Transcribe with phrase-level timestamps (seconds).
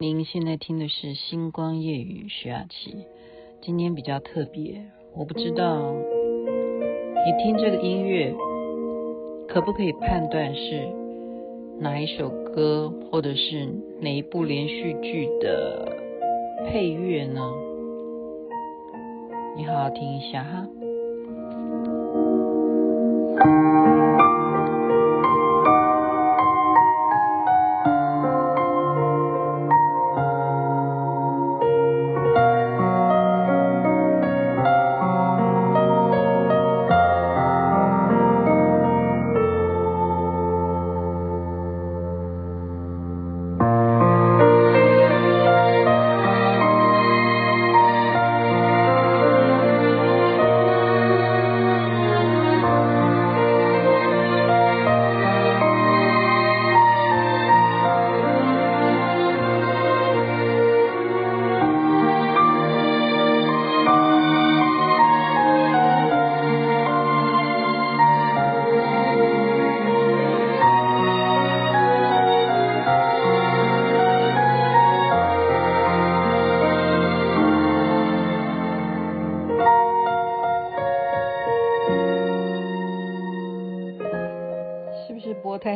[0.00, 3.04] 您现在听的是《星光夜雨》徐雅琪。
[3.60, 4.80] 今天比较特别，
[5.12, 5.92] 我不知道
[7.26, 8.32] 你听这个音乐
[9.48, 10.88] 可不可以判断是
[11.80, 13.68] 哪一首歌，或者是
[14.00, 15.90] 哪一部连续剧的
[16.68, 17.40] 配乐呢？
[19.56, 20.68] 你好好听一下哈。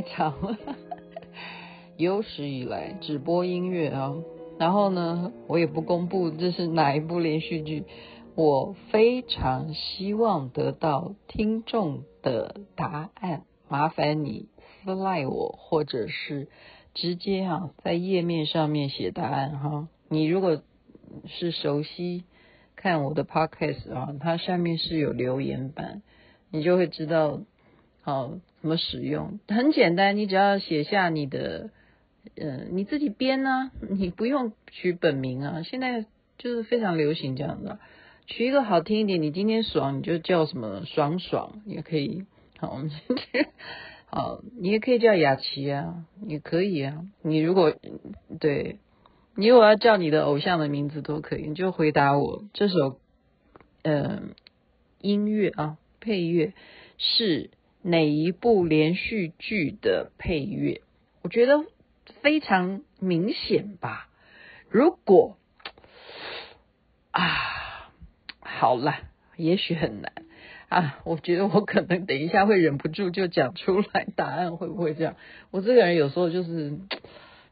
[0.03, 0.59] 长了，
[1.97, 4.15] 有史以来只播音乐啊，
[4.59, 7.85] 然后呢，我也不公布这是哪一部连续剧。
[8.35, 14.49] 我非常希望得到听众的答案，麻烦你
[14.85, 16.49] 私赖我，或者是
[16.95, 19.89] 直接啊在页面上面写答案哈。
[20.09, 20.63] 你如果
[21.27, 22.25] 是熟悉
[22.75, 26.03] 看我的 podcast 啊，它下面是有留言板，
[26.51, 27.41] 你就会知道。
[28.01, 29.41] 好，怎么使用？
[29.49, 31.71] 很简单，你只要写下你的，
[32.37, 35.63] 呃，你自己编啊， 你不用取本名啊。
[35.63, 36.07] 现在
[36.39, 37.81] 就是非常流行这样的，
[38.29, 39.21] 取一个好听一点。
[39.21, 42.25] 你今天爽，你就叫什么爽爽也可以。
[42.59, 43.49] 好，我们今 天
[44.07, 47.05] 好，你也可以叫雅琪啊，也可以啊。
[47.21, 47.75] 你如果
[48.39, 48.79] 对，
[49.35, 53.01] 你如果要叫你的偶像的名字都可以，你就回答我这首，
[53.83, 54.23] 呃，
[55.01, 56.53] 音乐啊，配乐
[56.97, 57.51] 是。
[57.83, 60.81] 哪一部连续剧的配乐？
[61.23, 61.65] 我觉得
[62.21, 64.09] 非常明显吧。
[64.71, 65.37] 如果
[67.11, 67.91] 啊，
[68.41, 68.95] 好了，
[69.37, 70.13] 也许很难
[70.69, 71.01] 啊。
[71.05, 75.17] 我觉得我可能等一下会忍不住就讲出来答案，会不会这样？
[75.51, 76.79] 我这个人有时候就是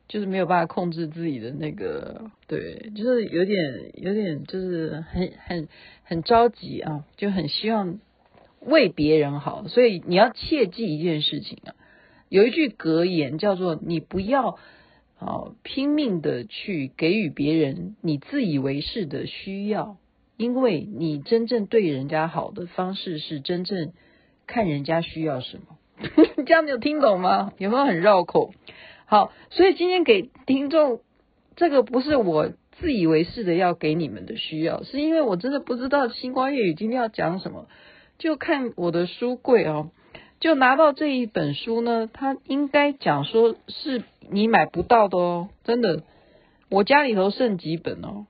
[0.09, 5.69] 就是没有办法控制自己的那个，对，就是有点有点就是很很
[6.05, 7.99] 很着急啊，就很希望。
[8.61, 11.75] 为别人好，所以你要切记一件事情啊。
[12.29, 14.59] 有一句格言叫做：“你不要
[15.19, 19.97] 啊拼命的去给予别人你自以为是的需要，
[20.37, 23.93] 因为你真正对人家好的方式是真正
[24.47, 25.77] 看人家需要什么。”
[26.47, 27.53] 这样你有听懂吗？
[27.59, 28.53] 有没有很绕口？
[29.07, 31.01] 好，所以今天给听众
[31.57, 37.67] 这个不是我自以为是的要给你们的需要，是因为我真的不知道星光夜语今天要讲什么。
[38.21, 39.91] 就看我的书柜哦，
[40.41, 46.03] 就拿到这一本书呢，它应该讲说是你买不到的哦，真的，
[46.69, 48.27] 我家里头剩几本哦，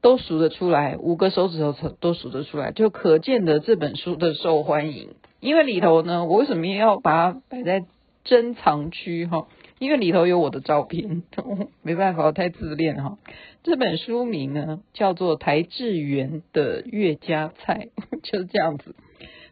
[0.00, 5.10] 都数得出来，五个手指头都数得出来，就可见的这本书的受欢迎。
[5.38, 7.84] 因为里头呢，我为什么要把它摆在
[8.24, 9.46] 珍藏区哈？
[9.78, 11.22] 因为里头有我的照片，
[11.82, 13.18] 没办法，我太自恋哈。
[13.62, 17.88] 这本书名呢叫做台智源的《岳家菜》，
[18.30, 18.94] 就是这样子。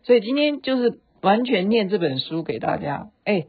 [0.02, 3.08] 所以今天就是完全念这本书给大家。
[3.24, 3.46] 哎，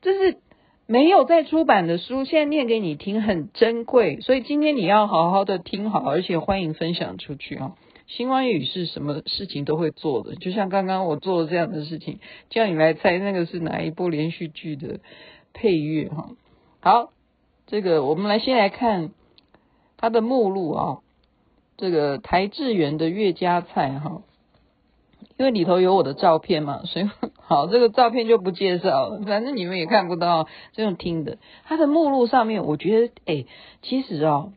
[0.00, 0.38] 这是
[0.86, 7.74] 没有在出版的书，现在念给你听很珍贵，所以今天你要好好的听好，而且欢迎分享出去啊。
[8.06, 15.00] 星光夜语是什么事情都会做的，就像刚刚我做的这样的事情，叫你来猜那个是哪一部连续剧的。
[15.54, 16.30] 配乐哈，
[16.78, 17.10] 好，
[17.66, 19.10] 这个我们来先来看
[19.96, 20.98] 它的目录啊，
[21.76, 24.22] 这个台智源的《岳家菜》哈，
[25.36, 27.08] 因为里头有我的照片嘛， 所以
[27.40, 31.38] 好，这个照片就不介绍了，反正你们也看不到，这种听的。
[31.64, 33.46] 它的目录上面，我觉得哎，
[33.82, 34.48] 其实啊，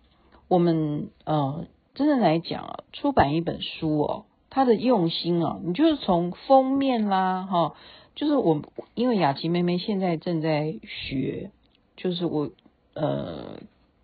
[0.48, 7.76] 我们呃，真的来讲啊，出版一本书哦，它的用心啊，你就是从封面啦哈。
[8.14, 8.62] 就是我，
[8.94, 11.52] 因为雅琪妹妹现在正在学，
[11.96, 12.50] 就是我
[12.94, 13.60] 呃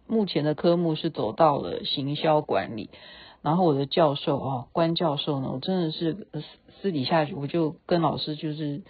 [0.08, 2.90] 目前的科目是走到了行销管理，
[3.42, 6.28] 然后我的教授啊关教授呢，我真的是
[6.82, 8.82] 私底下我就跟老师就是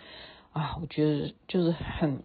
[0.52, 2.24] 啊，我觉得就是很，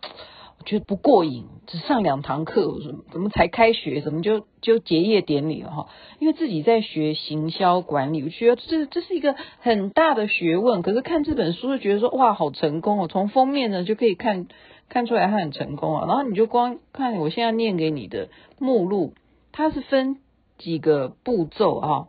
[0.58, 5.88] 我觉得不过瘾，只上两堂课，怎么怎么才开学，怎么就就结业典礼了哈？
[6.19, 10.80] 因为自己在学行销管理，我觉得这这是一个很大的学问。
[10.80, 13.08] 可是看这本书就觉得说哇，好成功哦！
[13.08, 14.46] 从封面呢就可以看
[14.88, 16.06] 看出来他很成功啊。
[16.06, 19.12] 然后你就光看我现在念给你的目录，
[19.52, 20.19] 它是分
[20.58, 22.08] 几个步骤啊？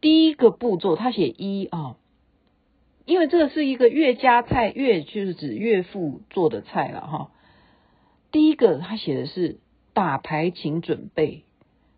[0.00, 1.96] 第一个步骤他写一啊。
[3.04, 7.30] 因为这个是一个岳家菜，岳就是指岳父做的菜了哈。
[8.30, 9.60] 第一个他写的是
[9.94, 11.44] 打牌，请准备，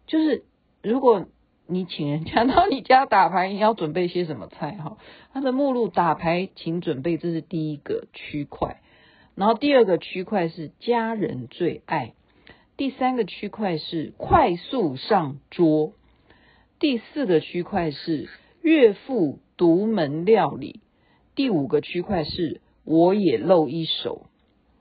[0.07, 0.45] 就是
[0.83, 1.27] 如果
[1.67, 4.99] 你请人家到你家打牌，你要准备些什么菜哈？
[5.33, 8.81] 他的目录打牌，请准备，这是第一个区块。
[9.35, 12.13] 然后第二个区块是家人最爱，
[12.77, 15.93] 第三个区块是快速上桌，
[16.81, 18.29] 第四个区块是
[18.63, 20.81] 岳父独门料理。
[21.37, 24.27] 第五个区块是我也露一手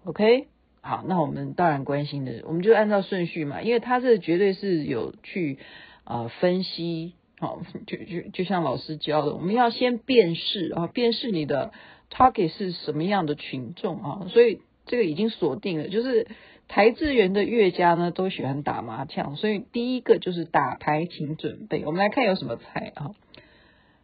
[0.06, 0.48] ，OK，
[0.82, 5.60] 好，那我们当然关心的，我们就按照顺序嘛，因为他这绝对是有去
[6.06, 11.72] 啊、分析，好，就就就像老师教的，我们要先辨识啊，辨识你的
[12.10, 16.28] target 是什么样的群众啊，所以这个已经锁定了，就是
[16.70, 23.16] 台智源的乐家呢都喜欢打麻将，所以第一个就是打牌，请准备，我们来看有什么菜啊。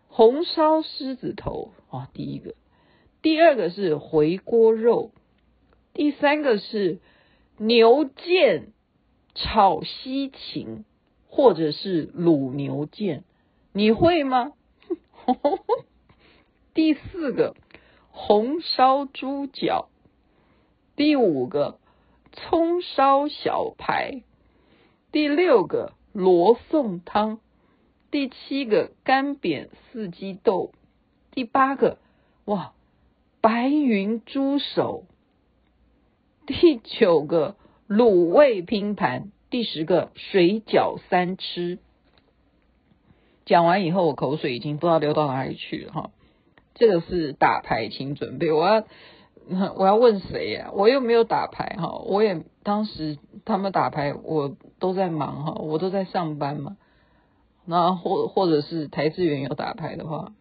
[0.10, 2.56] 红烧狮子头啊，第一个，
[3.22, 5.12] 第二个是回锅肉，
[5.94, 7.00] 第三个是
[7.58, 8.70] 牛腱
[9.36, 10.86] 炒西芹，
[11.28, 13.22] 或者是卤牛腱，
[13.74, 14.54] 你会吗？
[16.74, 17.56] 第四个
[18.10, 19.90] 红烧猪脚，
[20.96, 21.78] 第五个
[22.36, 24.22] 葱烧小排，
[25.12, 27.40] 第六个罗宋汤。
[28.12, 30.72] 第七个干煸四季豆，
[31.32, 31.98] 第八个
[32.46, 32.74] 哇
[33.42, 35.04] 白云猪手，
[36.46, 37.58] 第九个
[37.90, 41.80] 卤味拼盘，第十个水饺三吃。
[43.46, 46.12] 讲完以后，我口水已经不知道流到哪里去了哈。
[46.74, 48.52] 这个是打牌，请准备。
[48.52, 48.88] 我要
[49.77, 50.71] 我要问谁呀？
[50.74, 56.77] 我又没有打牌哈，我也当时他们打牌，我都在忙哈，我都在上班嘛。
[57.65, 60.33] 那或或者是台资源有打牌的话，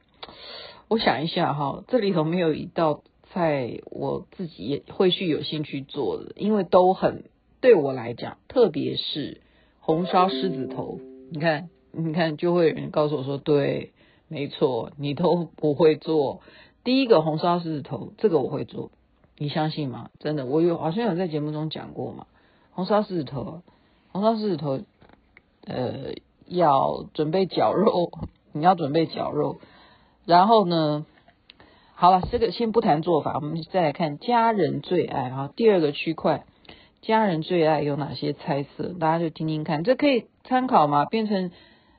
[0.88, 3.02] 我想一下哈，这里头没有一道
[3.32, 7.24] 菜我自己也会去有兴趣做的，因为都很
[7.60, 9.40] 对我来讲，特别是
[9.80, 13.92] 红烧狮子头，你看你看就会有人告诉我说，对，
[14.28, 16.40] 没错，你都不会做。
[16.84, 18.90] 第一个红烧狮子头，这个我会做，
[19.36, 20.10] 你相信吗？
[20.20, 22.26] 真的，我有好像有在节目中讲过嘛，
[22.70, 23.62] 红烧狮子头，
[24.12, 24.80] 红烧狮子头，
[25.66, 26.14] 呃。
[26.46, 28.10] 要准备绞肉，
[28.52, 29.56] 你要准备绞肉，
[30.26, 31.06] 然后呢，
[31.94, 35.50] 好了，这个先不谈做法，我们再来看家人最爱哈。
[35.56, 36.44] 第二个区块，
[37.00, 38.88] 家人最爱有哪些菜色？
[39.00, 41.06] 大家就听听看，这可以参考嘛？
[41.06, 41.50] 变成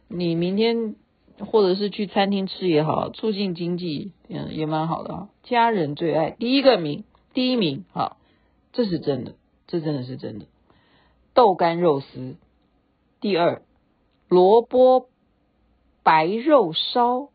[0.09, 0.93] 你明天
[1.39, 5.29] 或者是去餐厅吃也好，促进经济，嗯，也蛮好的啊。
[5.43, 7.03] 家人最爱第一个名，
[7.33, 8.17] 第一名，好，
[8.73, 9.35] 这是真的，
[9.67, 10.45] 这真的是真的。
[11.33, 12.35] 豆干肉丝，
[13.19, 13.61] 第二。
[14.27, 15.09] 萝卜
[16.01, 17.29] 白肉烧，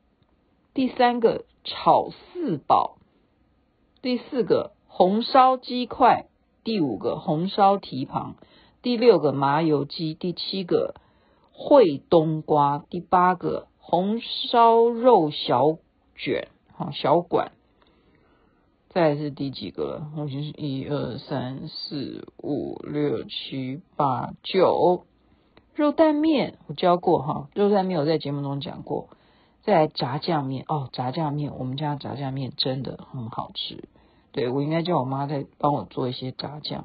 [0.74, 2.98] 第三个炒四宝，
[4.02, 6.26] 第四个红烧鸡块，
[6.64, 8.34] 第五个红烧蹄膀，
[8.82, 10.96] 第六个麻油鸡，第七个
[11.54, 15.78] 烩冬瓜，第八个红烧肉小
[16.14, 17.50] 卷，好小馆，
[18.90, 20.12] 再来是第几个了？
[20.16, 25.06] 我就是一二三四五六七八九。
[25.74, 29.08] 肉蛋面我教过哈，肉蛋面我在节目中讲过。
[29.62, 33.88] 再来炸酱面哦，炸酱面，我们家炸酱面真的很好吃。
[34.30, 36.84] 对，我应该叫我妈再帮我做一些炸酱。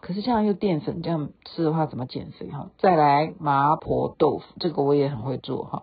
[0.00, 2.70] 可是这样又淀粉，这样吃的话怎么减肥哈？
[2.78, 5.82] 再来麻婆豆腐，这个我也很会做哈。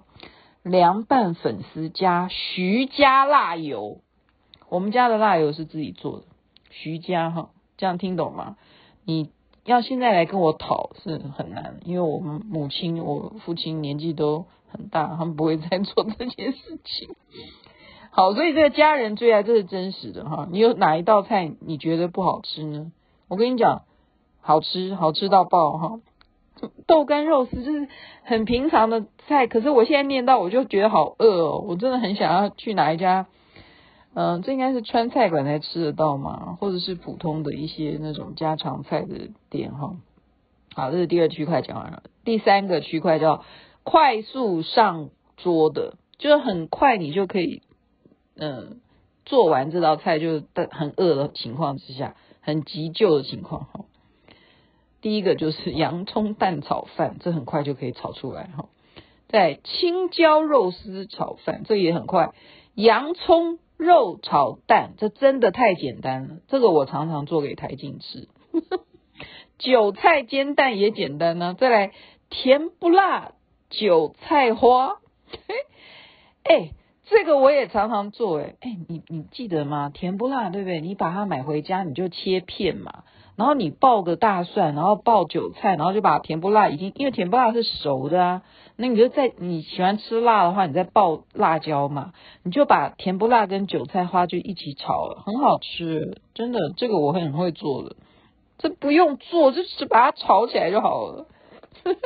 [0.64, 4.02] 凉拌粉丝加徐家辣油，
[4.70, 6.26] 我们家的辣油是自己做的，
[6.70, 8.58] 徐家哈，这样听懂吗？
[9.06, 9.32] 你。
[9.64, 17.10] 要现在来跟我讨是很难，因为我们母亲、我父亲年纪都很大，他们不会 再做这件事情。
[18.10, 20.48] 好，所以这个家人最爱，这是真实的哈。
[20.50, 22.92] 你有哪一道菜你觉得不好吃呢？
[23.32, 23.84] 我跟你讲，
[24.42, 26.02] 好吃，好吃到爆哈！
[26.86, 27.88] 豆干肉丝就是
[28.24, 33.28] 很平常的菜，可是我现在念到我就觉得好饿哦，我真的很想要去哪一家。
[34.14, 36.58] 嗯，这应该是川菜馆才吃得到吗？
[36.60, 39.96] 或者是普通的一些那种家常菜的店哈？
[40.76, 42.04] 好，这是第二区块讲完了。
[42.26, 43.46] 第三个区块叫
[43.84, 47.62] 快速上桌的，就是很快你就可以
[48.36, 48.82] 嗯
[49.24, 53.86] 做完这道菜，就是很饿的情况之下，很急救的情况哈。
[55.02, 58.70] 第一个就是洋葱蛋炒饭，这很快就可以炒出来哈。
[59.30, 62.32] 在青椒肉丝炒饭，这也很快。
[62.76, 66.38] 洋葱肉炒蛋，这真的太简单了。
[66.48, 68.28] 这个我常常做给台静吃。
[69.58, 71.92] 韭菜煎蛋也简单呢、再来
[72.30, 73.34] 甜不辣
[73.70, 75.00] 韭菜花，
[76.44, 76.72] 哎，
[77.12, 78.40] 这个我也常常做。
[78.40, 79.92] 哎，哎，你你记得吗？
[79.94, 80.80] 甜不辣对不对？
[80.80, 83.04] 你把它买回家，你就切片嘛。
[83.36, 88.42] 然后你爆个大蒜，然后爆韭菜，然后就把甜不辣已经，因为甜不辣是熟的啊，
[88.76, 92.14] 那你就在你喜欢吃辣的话，你再爆辣椒嘛，
[92.44, 97.96] 你就把甜不辣跟韭菜花就一起炒了，很好吃，真的，这个我很会做的，
[98.58, 101.26] 这不用做，就是把它炒起来就好了，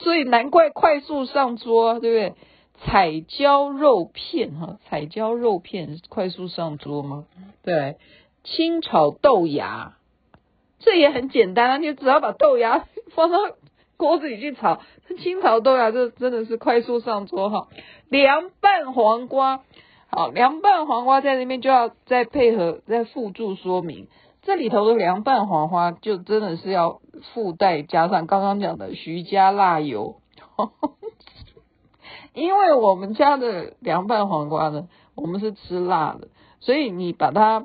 [0.00, 2.34] 所以难怪快速上桌，对不对？
[2.80, 7.24] 彩椒肉片哈，彩椒肉片快速上桌吗？
[7.62, 7.96] 对。
[8.46, 9.96] 清炒豆芽，
[10.78, 11.76] 这也很简单啊！
[11.78, 12.84] 你只要把豆芽
[13.16, 13.38] 放到
[13.96, 14.82] 锅子里去炒，
[15.18, 17.68] 清炒豆芽这真的是快速上桌哈。
[18.10, 19.62] 凉拌黄瓜，
[20.08, 24.08] 好，凉拌黄瓜在这边就要再配合再附注说明，
[24.42, 27.00] 这里头的凉拌黄瓜就真的是要
[27.32, 30.16] 附带加上刚刚讲的徐家辣油，
[32.34, 36.28] 因为我们家的凉拌黄瓜呢，我们是吃辣的，
[36.60, 37.64] 所以你把它。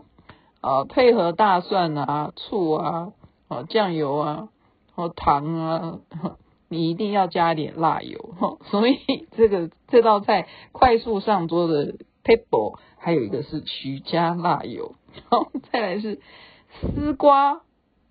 [0.62, 3.14] 呃，配合大蒜啊、醋啊、
[3.48, 4.50] 啊酱油啊、
[4.94, 6.00] 和糖啊，
[6.68, 8.36] 你一定要加点辣油。
[8.70, 8.98] 所以
[9.38, 11.94] 这个这道菜快速上桌的
[12.26, 14.96] table 还有一个是徐家辣油。
[15.30, 16.20] 好， 再来是
[16.82, 17.62] 丝瓜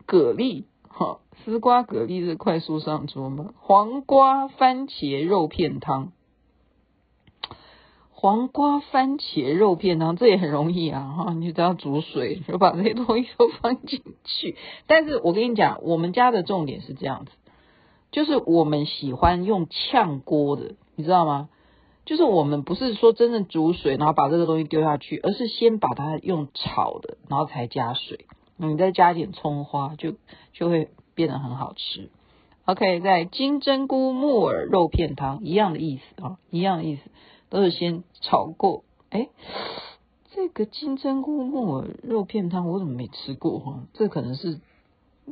[0.06, 3.50] 蛤蜊，哈，丝瓜蛤蜊是快速上桌吗？
[3.60, 6.12] 黄瓜番茄肉片汤。
[8.20, 11.14] 黄瓜番茄肉片汤，这也很容易啊！
[11.16, 14.56] 哈，你只要煮水， 就把这些东西都放进去。
[14.88, 17.30] 但是我跟你讲，我们家的重点是这样子，
[18.10, 21.48] 就是我们喜欢用炝锅的，你知道吗？
[22.06, 28.26] 就是我们不是说真正煮水，然后把这个东西丢下去，而是先把它用炒的，然后才加水。
[28.56, 30.14] 你再加点葱花，就
[30.52, 32.10] 就会变得很好吃。
[32.64, 37.02] OK，在金针菇木耳肉片汤一样的意思啊，一样的意思。
[37.50, 39.28] 都是先炒过，哎，
[40.32, 43.84] 这个金针菇木耳肉片汤我怎么没吃过哈？
[43.94, 44.60] 这可能是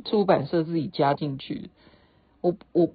[0.05, 1.69] 出版社自己加进去，
[2.41, 2.89] 我我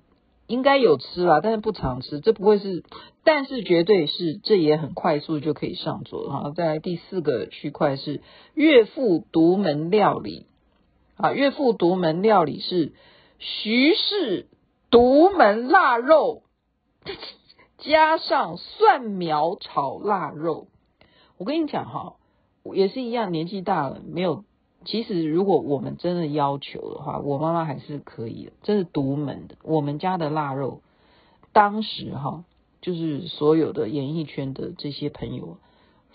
[0.46, 2.84] 应该有吃啦，但是不常吃，这不会是，
[3.24, 6.52] 但是绝对是，这也很快速就可以上桌哈。
[6.54, 8.20] 再来第四个区块是
[8.54, 10.46] 岳父独门料理
[11.16, 12.92] 啊，岳父独门料理是
[13.38, 14.48] 徐氏
[14.90, 16.42] 独门腊肉。
[17.82, 20.68] 加上蒜苗炒腊肉，
[21.36, 22.14] 我跟你讲哈，
[22.74, 24.44] 也是一样，年纪大了没有。
[24.84, 29.56] 其实如果我们真的要求的话，我妈妈还是可以的，这是独门的。
[29.64, 30.80] 我们家的腊肉，
[31.52, 32.44] 当时哈，
[32.80, 35.56] 就是所有的演艺圈的这些朋友，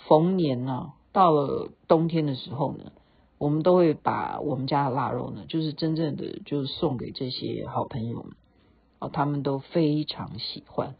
[0.07, 2.93] 逢年呐，到了冬天的时候呢，
[3.37, 8.31] 我们都会把我们家的腊肉呢，就是真正的就是送给这些好朋友们，
[8.99, 10.95] 哦，他们都非常喜欢。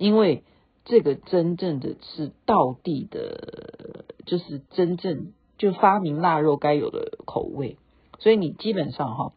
[0.00, 0.44] 因为
[0.86, 7.76] 这个真正的是道地的，就是真正就发明腊肉该有的口味，
[8.18, 9.32] 所以你基本上哈，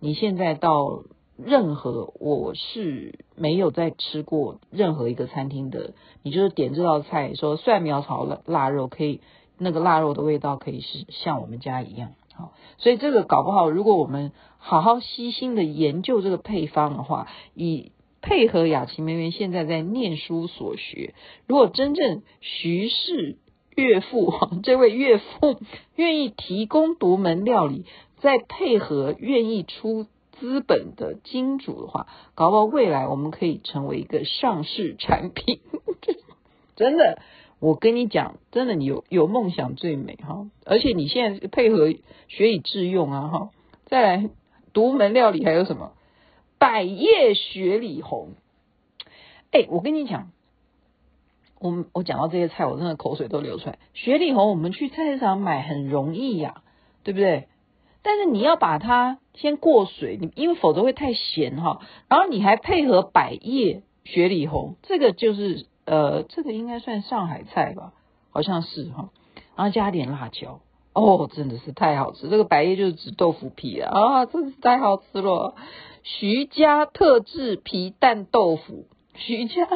[0.00, 1.04] 你现在到
[1.36, 5.94] 任何我是没有在吃过任何一个餐厅的，
[6.24, 9.20] 你就是点这道菜说蒜苗炒腊腊肉可以，
[9.56, 17.92] 那个腊肉的味道可以是像我们家一样，好，所以这个搞不好如果我们好好细心的研究这个配方的话，以
[18.28, 21.14] 配合雅琪妹妹现在在念书所学，
[21.46, 23.38] 如果真正徐氏
[23.74, 25.58] 岳父 这位岳父
[25.96, 27.86] 愿意提供独门料理，
[28.18, 30.04] 再配合愿意出
[30.38, 35.60] 资本的金主的话，搞不好未来我们可以成为一个上市产品。
[36.76, 37.22] 真的，
[37.60, 40.46] 我跟你讲，真的，你有有梦想最美哈！
[40.66, 41.90] 而且你现在配合
[42.28, 43.50] 学以致用啊哈！
[43.86, 44.28] 再来
[44.74, 45.92] 独门料理还有什么？
[46.58, 48.30] 百叶雪里红，
[49.52, 50.30] 哎，我跟你讲，
[51.60, 53.78] 我我讲到这些菜，我真的口水都流出来。
[53.94, 56.62] 雪里红我们去菜市场买很容易呀，
[57.04, 57.48] 对不对？
[58.02, 61.80] 但是你要把它先过水，你因为否则会太咸哈。
[62.08, 67.92] 然后你还配合百叶雪里红，这个就是呃，这个应该算上海菜吧，
[68.30, 69.10] 好像是哈。
[69.56, 70.60] 然后加点辣椒，
[70.98, 72.28] 哦，真的是太好吃。
[72.28, 75.54] 这个百叶就是指豆腐皮啊，啊，真是太好吃了。
[76.02, 79.68] 徐家特制皮蛋豆腐，徐家，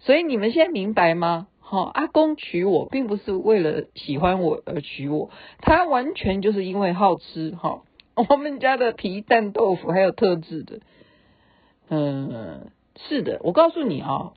[0.00, 1.46] 所以你们现在明白吗？
[1.60, 5.30] 哈，阿公娶我并不是为了喜欢我而娶我，
[5.60, 7.82] 他完全就是因为好吃哈。
[8.28, 10.80] 我们家的皮蛋豆腐还有特制的，
[11.88, 14.32] 嗯，是的，我告诉你啊，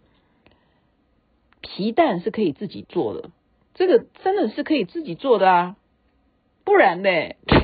[1.68, 3.32] 皮蛋是可以自己做的，
[3.74, 5.76] 这个真的是可以自己做的啊，
[6.64, 7.10] 不然呢，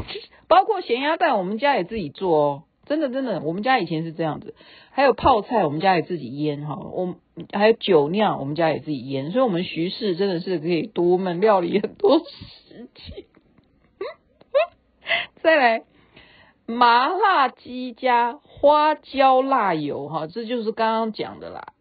[0.50, 2.64] 包括咸鸭蛋，我们家也自己做哦。
[2.84, 4.54] 真的真的，我们家以前是这样子，
[4.90, 6.76] 还有泡菜，我们家也自己腌哈。
[6.76, 7.16] 我
[7.54, 13.26] 还有酒酿，我们家也自己腌，所以，我们徐氏真的是可以独门料理很多事情。
[15.42, 15.84] 再来，
[16.66, 21.74] 麻辣鸡加花椒辣油哈，这就是刚刚讲的啦，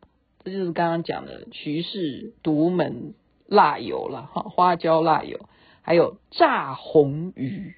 [0.45, 3.15] 这就是刚刚讲的徐氏独门
[3.47, 5.49] 辣油了哈，花椒辣油，
[5.83, 7.75] 还有炸红鱼。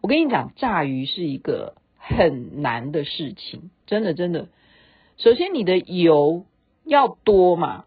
[0.00, 1.74] 我跟你讲，炸鱼是一个。
[2.00, 4.48] 很难的事情，真的真的。
[5.18, 6.46] 首先，你的油
[6.84, 7.84] 要多嘛？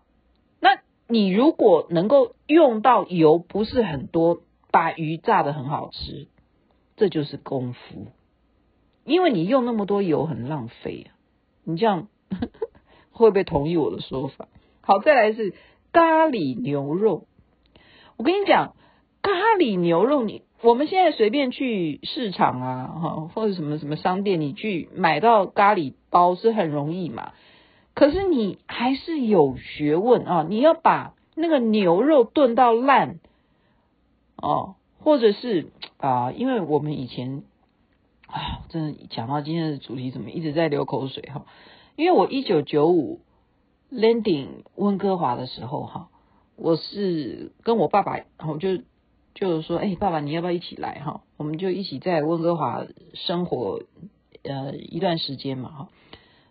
[0.60, 6.28] 那你如果能够用到油不是很多，把鱼炸得很好吃，
[6.98, 8.10] 这就是功夫。
[9.04, 11.18] 因为你用那么多油很浪费啊。
[11.64, 12.08] 你这样
[13.22, 14.48] 会不会同意我的说法？
[14.82, 15.54] 好，再来是
[15.94, 17.26] 咖喱牛肉。
[18.18, 18.76] 我跟你讲，
[19.22, 20.44] 咖喱牛肉你。
[20.64, 27.32] 我们现在随便去市场啊，哈，或者什么什么商店，你去买到咖喱包是很容易嘛。
[27.96, 33.20] 可是你还是有学问啊，你要把那个牛肉炖到烂
[34.38, 37.42] 哦，或者是啊，因为我们以前
[38.28, 41.46] 啊，真的讲到今天的主题，怎么一直在流口水哈？
[42.02, 43.20] 因为我一九九五
[43.92, 46.10] landing 温哥华的时候哈，
[46.56, 48.82] 我是跟我爸爸，我就。
[49.34, 51.22] 就是说，哎、爸爸，你要不要一起来哈？
[51.38, 53.82] 我们就一起在温哥华生活
[54.44, 55.90] 呃一段时间嘛哈。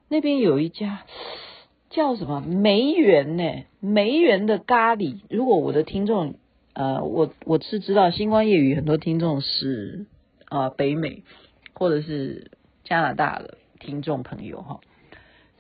[0.09, 1.05] 那边有一家
[1.91, 3.65] 叫什么梅园呢？
[3.81, 5.21] 梅园的咖喱。
[5.29, 6.37] 如果我的听众
[6.73, 10.07] 呃，我我是知道星光夜雨很多听众是、
[10.49, 11.23] 呃、北美
[11.75, 12.51] 或者是
[12.83, 14.81] 加拿大的听众朋友哈。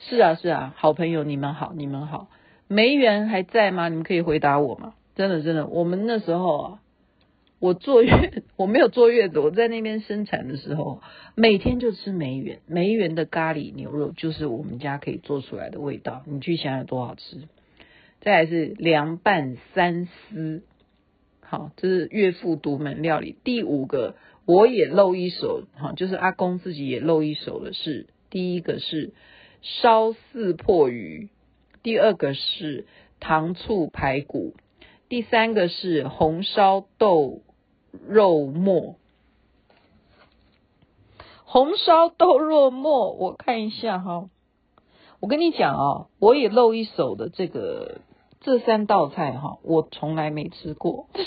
[0.00, 2.28] 是啊是啊，好朋友，你们好，你们好。
[2.68, 3.88] 梅园还在吗？
[3.88, 4.94] 你们可以回答我吗？
[5.14, 6.80] 真的真的，我们那时候啊。
[7.58, 9.38] 我坐月， 我没有坐月子。
[9.38, 11.02] 我在那边生产的时候，
[11.34, 16.22] 每天就吃梅园，梅园的咖喱牛肉就是我们家可以做出来的味道。
[16.24, 17.42] 你去想想多好吃。
[18.22, 20.62] 再来是凉拌三丝，
[21.42, 23.36] 好，这是岳父独门料理。
[23.44, 24.14] 第五个
[24.46, 29.12] 我也露一手，哈，就是阿公自己也露一手的是，第一个是
[29.62, 31.28] 烧四破鱼，
[31.82, 32.86] 第二个是
[33.18, 34.54] 糖醋排骨，
[35.08, 37.42] 第三个是红烧豆。
[38.06, 38.94] 肉末，
[41.44, 44.30] 红烧豆肉末，我看一下哈。
[45.18, 48.02] 我跟你讲啊，我也露一手的这个
[48.40, 51.08] 这三道菜哈，我从来没吃过。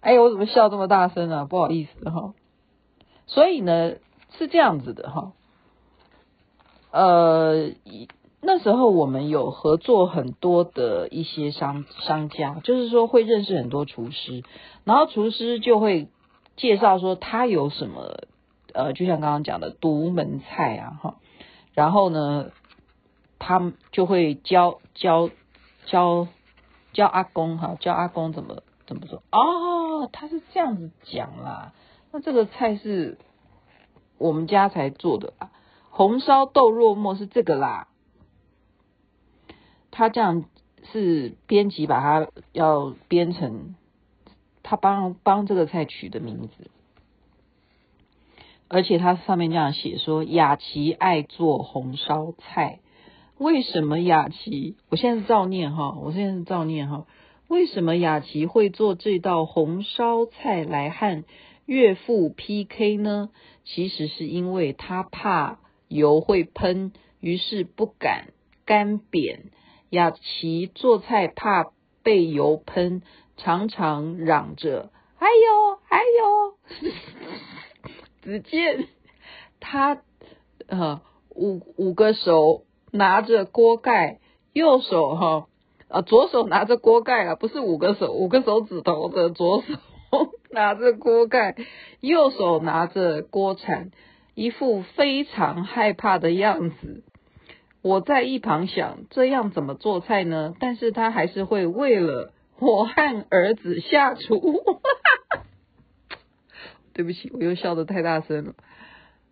[0.00, 1.44] 哎呀，我怎么笑这么大声啊？
[1.44, 2.34] 不好意思哈。
[3.28, 3.94] 所以呢，
[4.38, 5.34] 是这样子的哈。
[6.90, 7.70] 呃。
[8.40, 14.44] 那时候我们有合作很多的一些商商家，就是说会认识很多厨师，
[14.84, 16.06] 然后厨师就会
[16.56, 18.20] 介绍说他有什么，
[18.72, 21.16] 呃，就像刚刚讲的独门菜啊，哈，
[21.74, 22.52] 然后呢，
[23.40, 25.30] 他们就会教教
[25.86, 26.28] 教
[26.92, 31.72] 教阿公哈，教阿公怎么怎么做哦，他是这样子讲啦，
[32.12, 33.18] 那这个菜是
[34.16, 35.50] 我们家才做的啊，
[35.98, 37.88] 红烧豆肉末是这个啦。
[39.90, 40.44] 他这样
[40.92, 43.74] 是编辑把它要编成
[44.62, 46.70] 他帮帮这个菜取的名字，
[48.68, 52.78] 而且他上面这样写说雅琪爱做红烧菜，
[53.36, 54.76] 为什么雅琪？
[54.90, 57.06] 我现在是照念哈，我现在是照念哈，
[57.48, 61.24] 为什么雅琪会做这道红烧菜来和
[61.66, 63.30] 岳父 PK 呢？
[63.64, 65.58] 其实是因为他怕
[65.88, 68.28] 油会喷，于是不敢
[68.64, 69.50] 干煸。
[69.90, 71.72] 雅琪做菜怕
[72.02, 73.02] 被油喷，
[73.36, 76.54] 常常嚷着“哎呦哎呦”。
[78.22, 78.88] 只见
[79.60, 80.02] 他
[80.66, 84.20] 呃五五个手拿着锅盖，
[84.52, 85.46] 右手哈
[85.88, 89.74] 啊左手拿着锅盖啊，不是五个手，五个手指头的左手
[90.50, 91.56] 拿着锅盖，
[92.00, 93.90] 右手拿着锅铲，
[94.38, 97.02] 一副非常害怕的样子。
[97.82, 100.54] 我在一旁想，这样怎么做菜呢？
[100.60, 104.62] 但是他还是会为了我和儿子下厨。
[106.94, 108.54] 对不起，我又笑得太大声了。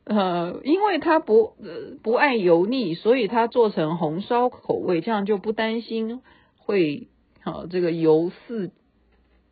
[0.03, 6.21] 呃，因为他不呃不爱油腻，所以他做成红烧口味，这样就不担心
[6.57, 7.07] 会
[7.45, 8.73] 好、呃、这个油四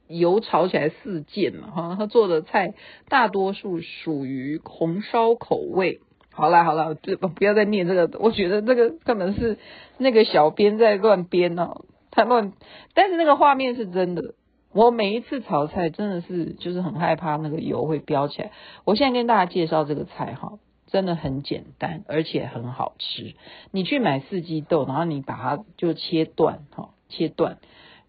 [0.08, 1.96] 油炒起来四溅嘛哈。
[1.98, 2.74] 他做的菜
[3.08, 6.00] 大多数属于红烧口味。
[6.30, 9.56] 好啦好啦，这不要再念这个，我觉得这个根本是
[9.98, 12.52] 那个小编在乱编哦，他乱，
[12.92, 14.34] 但是那个画面是真的。
[14.72, 18.50] 我每一次炒菜真的是就是很害怕那个油会飙起来。
[18.84, 23.34] 我现在跟大家介绍这个菜哈，真的很简单，而且很好吃。
[23.70, 27.58] 你去买四季豆，然后你把它就切断哈，切断，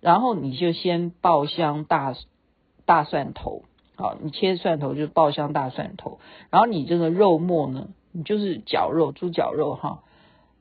[0.05, 2.13] 然后你就先爆香大
[2.85, 3.63] 大蒜头，
[3.95, 6.19] 好，你切蒜头就爆香大蒜头，
[6.51, 10.03] 然后你这个肉末呢，你就是绞肉，猪绞肉哈，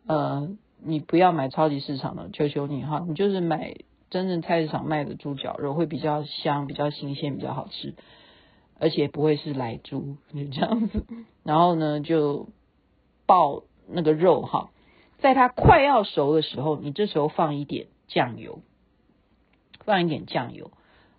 [0.07, 0.48] 呃，
[0.83, 3.76] 你不要买超级市场的，求求你哈，你就是买。
[4.11, 7.94] 真正菜市场卖的猪绞肉会比较香，比较新鲜，比较好吃，
[8.78, 11.04] 而且不会是来猪，就这样子。
[11.42, 12.46] 然后呢，就
[13.26, 14.70] 爆那个肉哈，
[15.18, 18.61] 在它快要熟的时候，你这时候放一点酱油，
[19.85, 20.70] 放一点酱油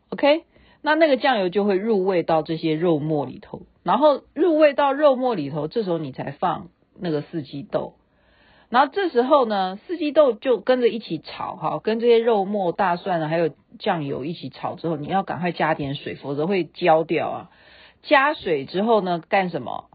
[0.09, 0.43] ，OK？
[0.81, 6.67] 那那个酱油就会入味到这些肉末里头，然后入味到肉末里头，这时候你才放
[6.99, 7.95] 那个四季豆。
[8.69, 17.49] 然后这时候呢，四季豆就跟着一起炒哈，跟这些肉末、大蒜啊，还有酱油一起炒之后，你要赶快加点水，否则会焦掉啊。
[18.01, 19.85] 加水之后呢，干什么？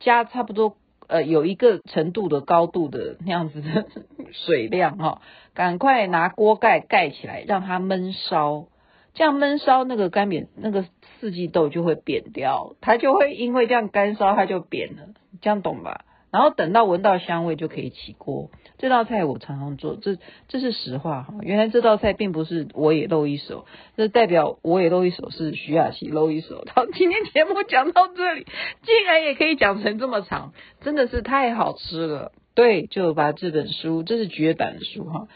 [0.00, 0.76] 加差不多
[1.08, 3.86] 呃有一个程度的高度的那样子的
[4.32, 5.20] 水量哈，
[5.54, 8.66] 赶快拿锅盖盖起来，让它焖烧。
[9.14, 10.84] 这样焖烧那个干扁那个
[11.18, 15.08] 四季豆就会扁掉，它就会因为这样干烧它就扁了，
[15.40, 16.04] 这样懂吧？
[16.30, 18.50] 然后等到闻到香味就可以起锅。
[18.78, 21.34] 这道菜我常常做，这这是实话哈。
[21.42, 26.64] 原来这道菜并不是我也露一手，这代表我也露一手是徐雅琪露一手。
[26.74, 28.46] 好，今天节目讲到这里，
[28.84, 32.32] 竟然也可以讲成这么长，真的是太好吃了。
[32.54, 35.28] 对，就把这本书，这是绝版的书哈。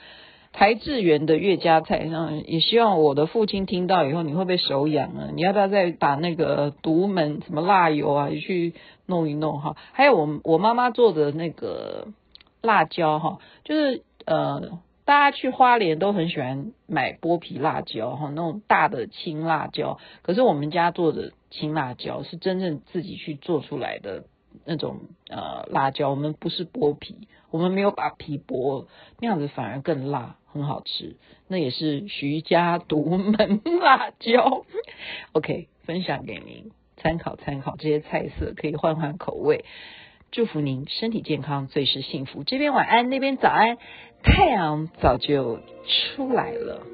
[0.52, 5.30] 台志源的岳家菜，上也希望我的父亲听到以后，你会不会手痒啊？
[5.34, 8.74] 你要不要再把那个独门什么辣油啊，去
[9.06, 9.76] 弄一弄哈？
[9.92, 12.08] 还有我我妈妈做的那个
[12.60, 19.98] 辣椒哈，就是呃，大家去花莲都很喜欢买剥皮辣椒哈，那种大的青辣椒。
[20.20, 24.24] 可是我们家做的青辣椒是真正自己去做出来的
[24.66, 24.98] 那种
[25.30, 28.84] 呃辣椒，我们不是剥皮，我们没有把皮剥，
[29.18, 30.36] 那样子反而更辣。
[30.52, 31.16] 很好吃，
[31.48, 34.64] 那也是徐家独门辣椒。
[35.32, 39.64] OK，分享给您参考参考，这些菜色可以换换口味。
[40.30, 42.44] 祝福您身体健康，最是幸福。
[42.44, 43.78] 这边晚安，那边早安，
[44.22, 45.60] 太阳早就
[46.16, 46.86] 出来了。